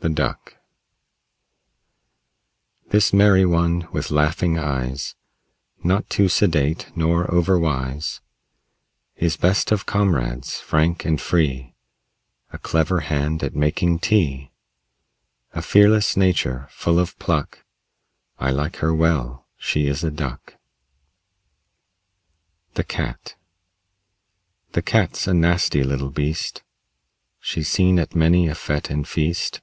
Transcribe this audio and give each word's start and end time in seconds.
THE 0.00 0.14
DUCK 0.14 0.54
This 2.90 3.12
merry 3.12 3.44
one, 3.44 3.88
with 3.90 4.12
laughing 4.12 4.56
eyes, 4.56 5.16
Not 5.82 6.08
too 6.08 6.28
sedate 6.28 6.92
nor 6.96 7.26
overwise, 7.28 8.20
Is 9.16 9.36
best 9.36 9.72
of 9.72 9.84
comrades; 9.84 10.60
frank 10.60 11.04
and 11.04 11.20
free, 11.20 11.74
A 12.52 12.58
clever 12.58 13.00
hand 13.00 13.42
at 13.42 13.56
making 13.56 13.98
tea; 13.98 14.52
A 15.54 15.60
fearless 15.60 16.16
nature, 16.16 16.68
full 16.70 17.00
of 17.00 17.18
pluck, 17.18 17.64
I 18.38 18.52
like 18.52 18.76
her 18.76 18.94
well 18.94 19.48
she 19.58 19.88
is 19.88 20.04
a 20.04 20.12
Duck. 20.12 20.54
THE 22.74 22.84
CAT 22.84 23.34
The 24.70 24.82
Cat's 24.82 25.26
a 25.26 25.34
nasty 25.34 25.82
little 25.82 26.10
beast; 26.10 26.62
She's 27.40 27.66
seen 27.68 27.98
at 27.98 28.14
many 28.14 28.46
a 28.46 28.54
fête 28.54 28.88
and 28.88 29.08
feast. 29.08 29.60